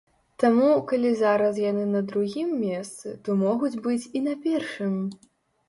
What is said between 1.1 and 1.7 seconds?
зараз